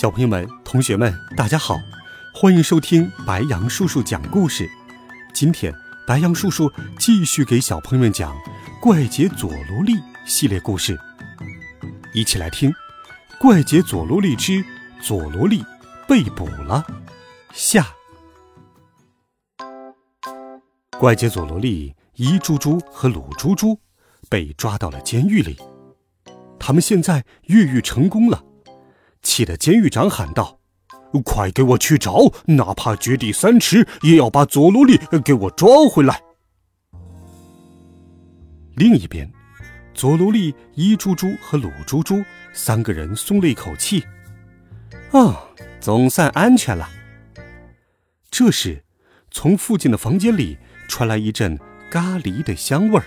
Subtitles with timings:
[0.00, 1.78] 小朋友们、同学们，大家好，
[2.32, 4.66] 欢迎收听白羊叔叔讲故事。
[5.34, 5.74] 今天，
[6.06, 8.34] 白羊叔叔继续给小朋友们讲
[8.80, 9.92] 《怪杰佐罗利》
[10.24, 10.98] 系列故事，
[12.14, 12.70] 一起来听
[13.38, 14.64] 《怪杰佐罗利之
[15.02, 15.62] 佐罗利
[16.08, 16.82] 被捕了》
[17.52, 17.86] 下。
[20.98, 23.78] 怪杰佐罗利、伊猪猪和鲁猪猪
[24.30, 25.58] 被抓到了监狱里，
[26.58, 28.42] 他们现在越狱成功了。
[29.30, 30.58] 气得监狱长喊道
[31.24, 36.20] ：“快给我去找，哪怕掘地三尺，也要把佐罗利给我抓回来。”
[38.74, 39.30] 另一边，
[39.94, 42.20] 佐罗利、伊猪猪和鲁猪猪
[42.52, 44.02] 三个人松了一口气
[45.14, 45.40] ：“啊，
[45.80, 46.90] 总算安全了。”
[48.32, 48.82] 这时，
[49.30, 51.56] 从附近的房间里传来一阵
[51.88, 53.04] 咖喱的香味儿。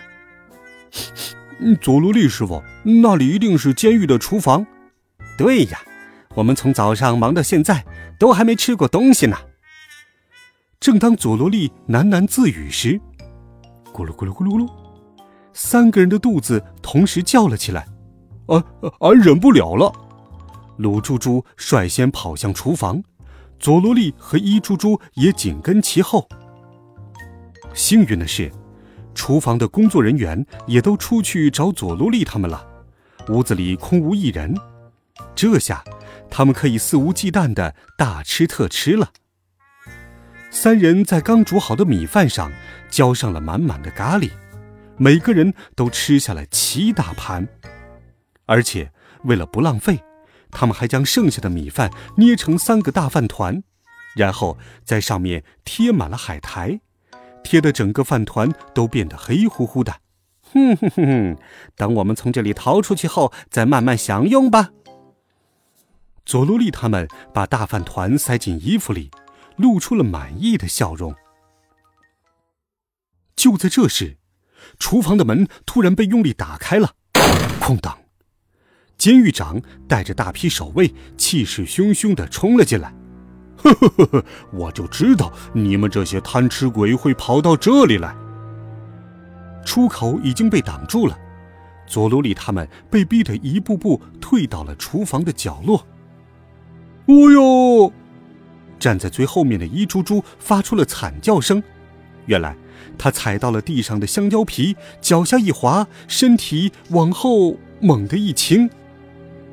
[1.81, 4.65] 佐罗利师傅，那里一定是监狱的厨房。
[5.37, 5.81] 对呀。
[6.35, 7.85] 我们从早上忙到现在，
[8.17, 9.37] 都还没吃过东西呢。
[10.79, 12.99] 正当佐罗利喃喃自语时，
[13.93, 14.67] 咕噜咕噜咕噜噜，
[15.53, 17.85] 三个人的肚子同时叫了起来。
[18.47, 18.61] 啊，
[18.99, 19.93] 俺忍不了了！
[20.77, 23.01] 鲁猪猪率先跑向厨房，
[23.59, 26.27] 佐罗利和伊猪猪也紧跟其后。
[27.73, 28.51] 幸运的是，
[29.13, 32.67] 厨房的工作人员也都出去找佐罗利他们了，
[33.29, 34.53] 屋子里空无一人。
[35.35, 35.83] 这下。
[36.29, 39.11] 他们可以肆无忌惮的大吃特吃了。
[40.49, 42.51] 三人在刚煮好的米饭上
[42.89, 44.29] 浇上了满满的咖喱，
[44.97, 47.47] 每个人都吃下了七大盘。
[48.45, 48.91] 而且
[49.23, 50.03] 为了不浪费，
[50.51, 53.63] 他们还将剩下的米饭捏成三个大饭团，
[54.15, 56.81] 然后在上面贴满了海苔，
[57.43, 59.95] 贴的整个饭团都变得黑乎乎的。
[60.51, 61.37] 哼哼哼哼，
[61.75, 64.69] 等我们从这里逃出去后，再慢慢享用吧。
[66.25, 69.11] 佐罗利他们把大饭团塞进衣服里，
[69.57, 71.13] 露出了满意的笑容。
[73.35, 74.17] 就在这时，
[74.79, 76.93] 厨房的门突然被用力打开了，
[77.59, 77.97] 哐当！
[78.97, 82.93] 监狱长带着大批守卫，气势汹汹地冲了进来。
[83.57, 88.15] 呵呵呵呵，我就知道你们这些贪吃鬼会跑到这里来。
[89.65, 91.17] 出口已经被挡住了，
[91.85, 95.85] 佐罗利他们被逼得一步步退到了厨房的角落。
[97.05, 97.91] 哦呦！
[98.79, 101.61] 站在最后面的伊猪猪发出了惨叫声。
[102.25, 102.55] 原来
[102.97, 108.69] 他踩到了地上的香蕉皮，脚下一滑，身体往后猛地一倾，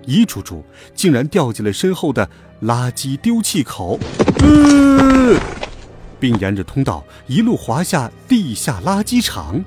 [0.06, 2.28] 伊猪猪竟然掉进了身后的
[2.62, 3.99] 垃圾丢弃口，
[6.21, 9.65] 并沿着通道一路滑下地下垃圾场。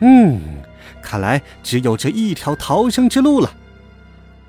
[0.00, 0.40] 嗯，
[1.02, 3.54] 看来只有这一条逃生之路了。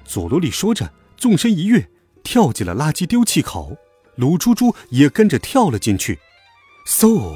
[0.04, 1.88] 佐罗里说着，纵身一跃。
[2.24, 3.78] 跳进了垃圾丢弃口，
[4.16, 6.20] 鲁猪猪也跟着跳了进去。
[6.88, 7.34] 嗖，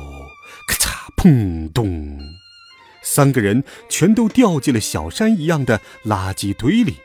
[0.68, 2.20] 咔嚓，砰咚，
[3.02, 6.98] 三个人全都掉进了小山一样的垃圾堆里。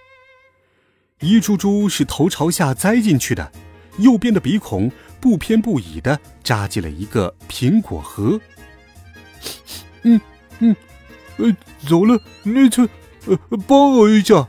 [1.21, 3.53] 一猪猪是头朝下栽进去的，
[3.99, 8.41] 右边的鼻孔不偏不倚的扎进了一个苹果核。
[10.03, 10.21] 嗯
[10.59, 10.75] 嗯，
[11.37, 11.57] 呃，
[11.89, 12.89] 走了，那次，
[13.27, 13.39] 呃，
[13.69, 14.49] 帮我一下。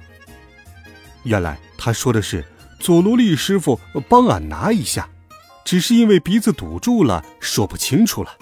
[1.24, 2.44] 原来他说的是。
[2.84, 3.80] 佐罗利师傅，
[4.10, 5.08] 帮俺拿一下，
[5.64, 8.38] 只是因为鼻子堵住了，说不清楚了。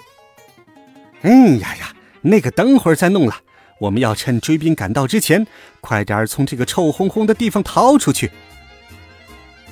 [1.20, 3.36] 哎呀呀，那个等会儿再弄了，
[3.78, 5.46] 我们要趁追兵赶到之前，
[5.80, 8.32] 快点从这个臭烘烘的地方逃出去。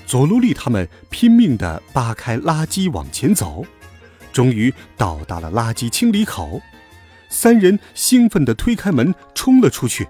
[0.07, 3.67] 佐罗利他们拼命地扒开垃圾往前走，
[4.33, 6.63] 终于到达了垃圾清理口。
[7.29, 10.07] 三人兴奋地推开门，冲了出去。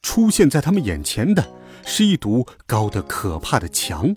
[0.00, 1.59] 出现在他们眼前的。
[1.84, 4.16] 是一堵高的可怕的墙，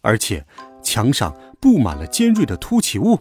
[0.00, 0.46] 而且
[0.82, 3.20] 墙上布满了尖锐的凸起物。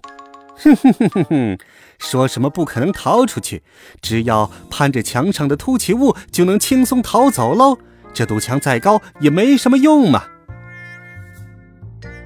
[0.58, 1.58] 哼哼哼哼哼，
[2.00, 3.64] 说什么不可能逃出去？
[4.02, 7.78] 只要攀着墙上的凸起物，就能轻松逃走喽。
[8.14, 10.24] 这堵墙再高也没什么用嘛。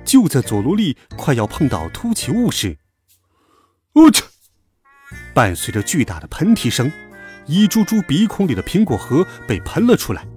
[0.05, 2.77] 就在佐罗利快要碰到凸起物时，
[3.93, 4.23] 我去！
[5.33, 6.91] 伴随着巨大的喷嚏声，
[7.47, 10.27] 一株株鼻孔里的苹果核被喷了出来。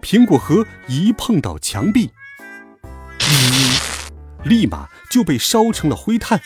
[0.00, 2.10] 苹果核一碰到墙壁，
[4.44, 6.40] 立马就被烧成了灰炭。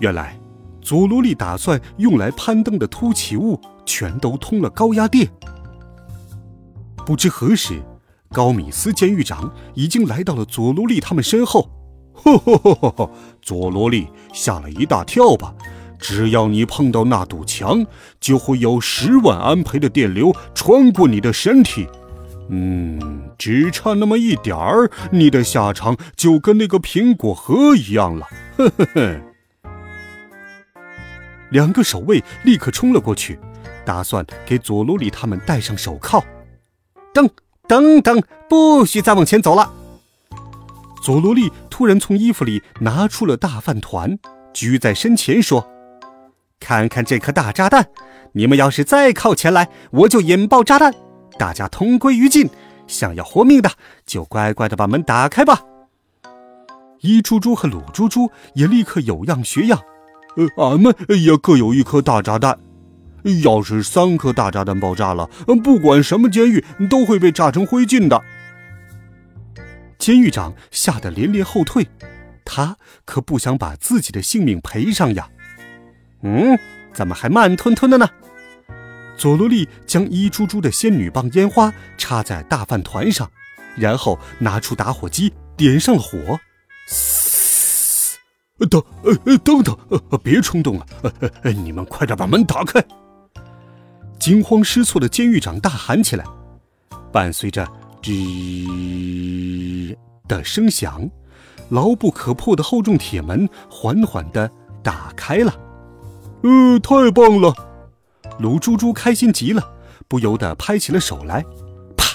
[0.00, 0.38] 原来，
[0.80, 5.30] 佐罗利打算用来攀登的凸起物全都通了高压电。
[7.04, 7.82] 不知何时，
[8.30, 11.70] 高米斯监狱长已经来到了佐罗利他们身后。
[12.14, 13.10] 呵呵呵呵呵，
[13.40, 15.54] 佐罗利吓了一大跳吧？
[16.02, 17.86] 只要你碰到那堵墙，
[18.20, 21.86] 就会有十万安培的电流穿过你的身体。
[22.48, 28.26] 嗯，只差那么一点儿，你的下场就跟那个苹果核一样了。
[28.56, 29.20] 呵呵呵。
[31.50, 33.38] 两个守卫立刻冲了过去，
[33.86, 36.22] 打算给佐罗里他们戴上手铐。
[37.14, 37.30] 等
[37.68, 39.70] 等等，不许再往前走了！
[41.02, 44.18] 佐罗利突然从衣服里拿出了大饭团，
[44.52, 45.68] 举在身前说。
[46.62, 47.88] 看看这颗大炸弹，
[48.34, 50.94] 你们要是再靠前来，我就引爆炸弹，
[51.36, 52.48] 大家同归于尽。
[52.86, 53.68] 想要活命的，
[54.06, 55.60] 就乖乖的把门打开吧。
[57.00, 59.82] 一猪猪和鲁猪猪也立刻有样学样，
[60.36, 62.56] 呃，俺们也各有一颗大炸弹。
[63.42, 65.28] 要是三颗大炸弹爆炸了，
[65.64, 68.22] 不管什么监狱都会被炸成灰烬的。
[69.98, 71.88] 监狱长吓得连连后退，
[72.44, 75.28] 他可不想把自己的性命赔上呀。
[76.22, 76.58] 嗯，
[76.92, 78.08] 怎么还慢吞吞的呢？
[79.16, 83.30] 佐罗利将一株株的仙女棒烟花插在大饭团上，
[83.76, 86.40] 然后拿出打火机点上了火。
[86.86, 88.18] 嘶！
[88.70, 90.86] 等，呃，等等，呃，别冲动啊！
[91.42, 92.82] 呃，你们快点把门打开！
[94.18, 96.24] 惊慌失措的监狱长大喊起来，
[97.12, 97.66] 伴随着
[98.02, 99.96] “吱”
[100.28, 101.08] 的声响，
[101.70, 104.50] 牢不可破的厚重铁门缓缓的
[104.82, 105.52] 打开了。
[106.42, 107.54] 呃，太棒了！
[108.38, 109.72] 鲁猪猪开心极了，
[110.08, 111.44] 不由得拍起了手来。
[111.96, 112.06] 啪！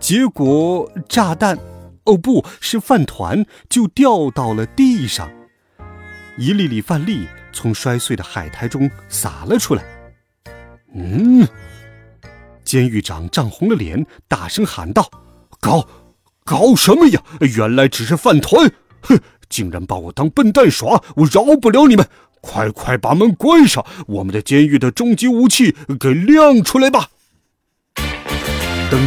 [0.00, 1.56] 结果炸弹，
[2.04, 5.30] 哦，不是饭团，就掉到了地上。
[6.36, 9.84] 一粒粒饭粒从摔碎的海苔中洒了出来。
[10.94, 11.46] 嗯，
[12.64, 15.08] 监狱长涨红了脸，大声喊道
[15.60, 15.86] ：“搞，
[16.44, 17.22] 搞什么呀？
[17.40, 18.72] 原来只是饭团！
[19.02, 21.00] 哼，竟然把我当笨蛋耍！
[21.16, 22.04] 我饶不了你们！”
[22.40, 23.84] 快快把门关上！
[24.06, 27.10] 我们的监狱的终极武器给亮出来吧！
[28.90, 28.98] 噔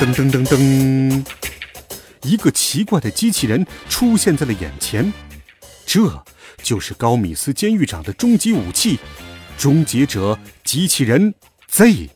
[0.00, 1.24] 噔噔噔噔，
[2.22, 5.12] 一个奇怪的机器人出现在了眼前，
[5.86, 6.24] 这
[6.62, 8.98] 就是高米斯监狱长的终极武器——
[9.56, 11.34] 终结者机器人
[11.68, 12.10] Z。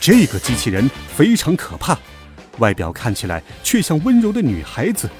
[0.00, 1.98] 这个机器人非常可怕，
[2.58, 5.10] 外表看起来却像温柔的女孩子。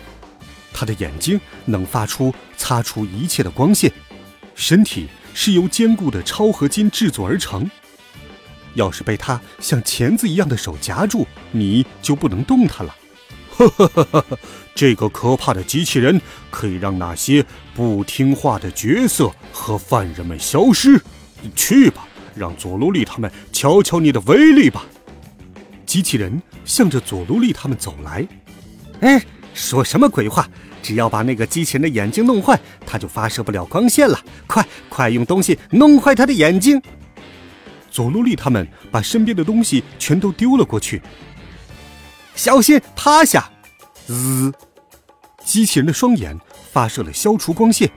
[0.73, 3.93] 她的眼睛能发出擦出一切的光线。
[4.55, 7.69] 身体是由坚固的超合金制作而成，
[8.75, 12.95] 要是被它像钳子一样的手夹住，你就不能动弹了。
[13.51, 14.39] 哈哈哈哈哈！
[14.75, 16.19] 这个可怕的机器人
[16.51, 17.45] 可以让那些
[17.75, 21.01] 不听话的角色和犯人们消失。
[21.55, 24.87] 去吧，让佐罗利他们瞧瞧你的威力吧。
[25.85, 28.27] 机器人向着佐罗利他们走来。
[29.01, 30.49] 哎，说什么鬼话！
[30.83, 34.19] 只要把那个机器人的眼睛弄坏，它就发射不了光线了。
[34.47, 36.81] 快快用东西弄坏它的眼睛！
[37.91, 41.03] 佐罗利他们把身边的东西全都丢了过去。
[42.35, 43.51] 小心，趴下！
[44.07, 44.53] 滋，
[45.45, 46.39] 机器人的双眼
[46.73, 47.91] 发射了消除光线。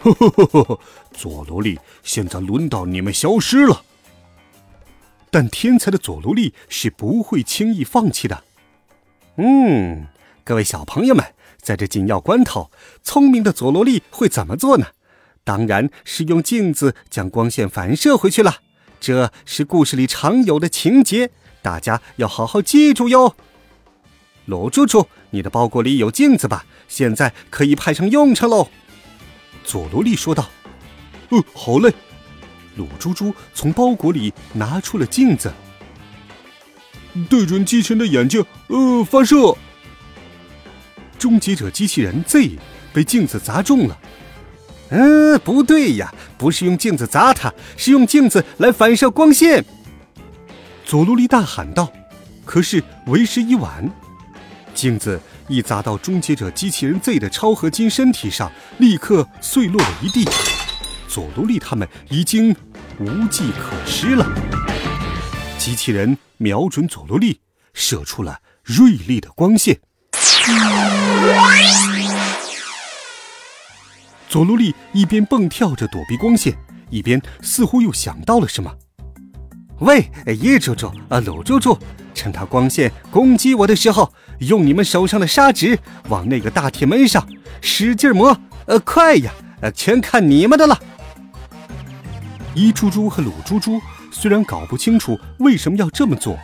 [0.00, 0.80] 呵呵呵呵呵，
[1.12, 3.82] 佐罗利，现在轮到你们消失了。
[5.30, 8.44] 但天才的佐罗利是不会轻易放弃的。
[9.36, 10.06] 嗯，
[10.42, 11.24] 各位小朋友们。
[11.60, 12.70] 在这紧要关头，
[13.02, 14.86] 聪明的佐罗利会怎么做呢？
[15.44, 18.56] 当然是用镜子将光线反射回去了。
[19.00, 21.30] 这是故事里常有的情节，
[21.62, 23.34] 大家要好好记住哟。
[24.46, 26.66] 鲁猪猪，你的包裹里有镜子吧？
[26.88, 28.68] 现在可以派上用场喽。
[29.64, 30.48] 佐罗利说道。
[31.30, 31.92] “嗯，好嘞。”
[32.76, 35.52] 鲁猪猪从包裹里拿出了镜子，
[37.28, 39.56] 对准机器人的眼睛，呃，发射。
[41.38, 42.58] 终结者机器人 Z
[42.92, 43.96] 被镜子砸中了。
[44.90, 49.64] 嗯，不对呀，不是用镜子砸它，是用镜子来反射光线。
[50.84, 51.92] 佐罗利大喊道。
[52.44, 53.88] 可是为时已晚，
[54.74, 60.28] 镜子一砸到终结者机器人 Z 的超合金身体上，立刻碎落了一地。
[61.06, 62.50] 佐罗利他们已经
[62.98, 64.26] 无计可施了。
[65.56, 67.38] 机器人瞄准佐罗利，
[67.74, 69.78] 射出了锐利的光线。
[74.28, 76.54] 佐罗利一边蹦跳着躲避光线，
[76.90, 78.70] 一边似乎又想到了什么。
[79.80, 81.76] 喂，一猪猪啊，鲁猪猪，
[82.14, 85.78] 趁他光线攻击我的时候，用你们手上的砂纸
[86.08, 87.26] 往那个大铁门上
[87.62, 90.78] 使劲磨，呃，快呀，呃，全看你们的了。
[92.54, 96.36] 一猪猪和鲁猪猪虽然搞不清楚为什么要这么做，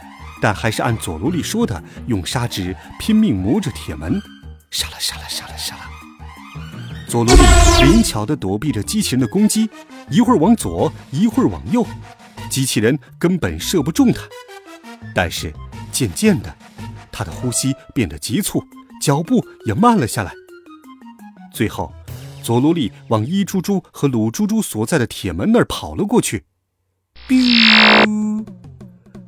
[0.44, 4.20] 但还是按佐罗利说的，用砂纸拼命磨着铁门，
[4.70, 5.88] 沙啦沙啦沙啦沙啦。
[7.08, 7.40] 佐罗利
[7.82, 9.70] 灵巧地躲避着机器人的攻击，
[10.10, 11.86] 一会儿往左，一会儿往右。
[12.50, 14.20] 机器人根本射不中他，
[15.14, 15.50] 但是
[15.90, 16.54] 渐渐的，
[17.10, 18.62] 他的呼吸变得急促，
[19.00, 20.34] 脚步也慢了下来。
[21.54, 21.90] 最后，
[22.42, 26.44] 佐罗利往伊猪猪和鲁猪猪所在的铁门那儿跑了过去。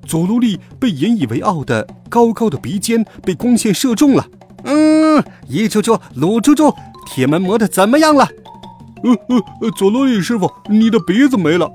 [0.06, 4.26] 佐罗利被引以为傲的高高的鼻尖被光线射中了。
[4.64, 6.72] 嗯，一猪猪、鲁猪猪，
[7.06, 8.28] 铁门磨得怎么样了？
[9.02, 9.12] 呃
[9.60, 11.70] 呃，佐罗利师傅，你的鼻子没了。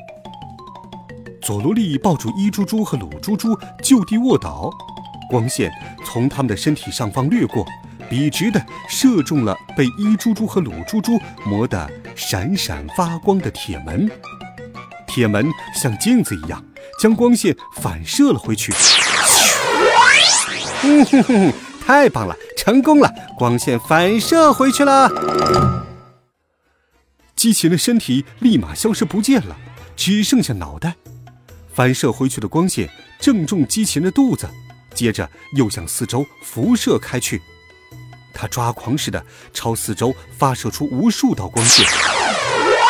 [1.42, 4.70] 佐罗利抱住伊猪猪和鲁猪猪，就地卧倒。
[5.30, 5.72] 光线
[6.06, 7.66] 从他们的身体上方掠过，
[8.10, 14.10] 笔直的射中了被伊猪猪和鲁猪猪磨得闪闪发光的铁门。
[15.08, 16.62] 铁门像镜子一样，
[17.00, 18.74] 将光线反射了回去。
[20.84, 21.54] 嗯哼哼，
[21.86, 23.14] 太棒了，成功了！
[23.38, 25.10] 光线反射回去了。
[27.36, 29.56] 机器人的身体立马消失不见了，
[29.96, 30.96] 只剩下脑袋。
[31.74, 34.50] 反射回去的光线正中机器人的肚子，
[34.94, 37.42] 接着又向四周辐射开去。
[38.34, 39.24] 他抓狂似的
[39.54, 41.86] 朝四周发射出无数道光线。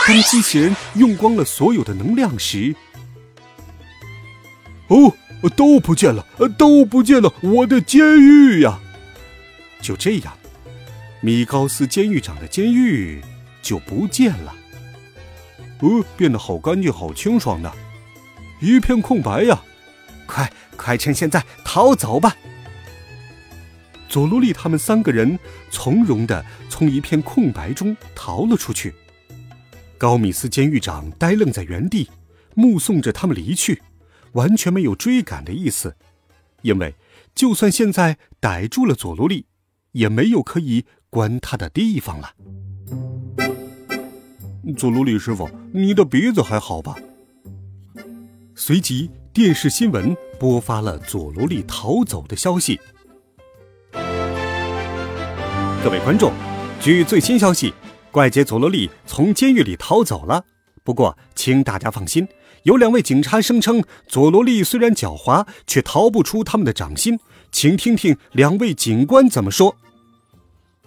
[0.08, 2.76] 当机器人用光了所有的能量时，
[4.92, 5.16] 哦，
[5.56, 7.34] 都不见了，都不见了！
[7.42, 8.78] 我的监狱呀！
[9.82, 10.38] 就这样，
[11.22, 13.22] 米高斯监狱长的监狱
[13.62, 14.54] 就不见了。
[15.80, 17.72] 呃，变得好干净，好清爽的。
[18.60, 19.62] 一片空白呀！
[20.28, 22.36] 快快趁现在逃走吧！
[24.10, 28.94] 佐罗利他们三个人从容的从一片空白中逃了出去。
[29.98, 32.10] 高米斯监狱长呆愣在原地，
[32.56, 33.82] 目送着他们离去，
[34.34, 35.96] 完全没有追赶的意思。
[36.62, 36.96] 因为
[37.34, 39.46] 就算现在逮住了佐罗利，
[39.94, 42.34] 也没有可以关他的地方了。
[44.78, 46.96] 佐罗利师傅，你的鼻子还好吧？
[48.56, 52.80] 随即，电视新闻播发了佐罗利逃走的消息。
[55.84, 56.32] 各位观众，
[56.80, 57.74] 据最新消息，
[58.12, 60.46] 怪杰佐罗利从监狱里逃走了。
[60.84, 62.28] 不过，请大家放心，
[62.64, 67.20] 有两位警察声称，佐罗利虽然狡猾，却逃不出他们的掌心。
[67.52, 69.76] 请听听两位警官怎么说。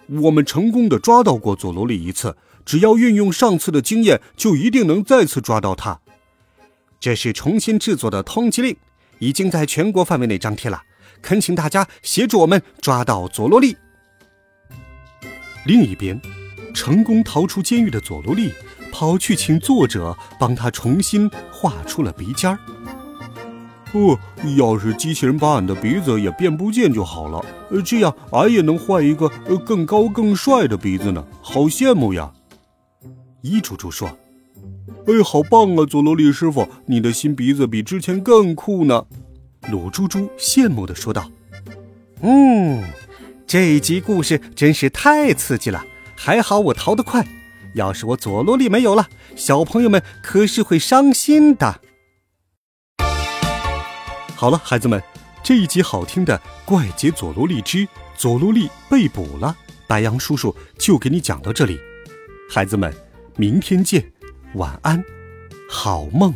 [0.07, 6.01] 我们成功的抓到过佐罗利一次，只要运用上次的经验，就一定能再次抓到他。
[7.01, 8.77] 这是重新制作的通缉令，
[9.19, 10.83] 已经在全国范围内张贴了。
[11.21, 13.77] 恳请大家协助我们抓到佐罗利。
[15.67, 16.21] 另一边，
[16.75, 18.53] 成功逃出监狱的佐罗利
[18.95, 22.57] 跑去请作者帮他重新画出了鼻尖儿。
[23.93, 24.17] 哦，
[24.57, 27.45] 要是机器人把俺的鼻子也变不见就好了，
[27.85, 32.33] 这样俺也能换一个呃更高更帅的鼻子呢，好羡慕呀！
[33.43, 34.09] 一猪猪说。
[35.09, 39.05] 哎，好棒啊，佐罗利师傅，你的新鼻子比之前更酷呢！
[39.73, 41.29] 鲁猪猪羡慕地说道
[42.23, 42.81] ：“嗯，
[43.45, 45.85] 这一集故事真是太刺激了，
[46.15, 47.27] 还好我逃得快。
[47.75, 51.81] 要是我佐罗利没有了，小朋友们可是会伤心的。”
[54.35, 55.03] 好了，孩子们，
[55.43, 61.79] 这一集好听的《怪杰佐罗利之佐罗利被捕了》，白羊叔叔就给你讲到这里。
[62.51, 62.93] 孩子们，
[63.37, 64.13] 明天见。
[64.55, 65.03] 晚安，
[65.69, 66.33] 好梦。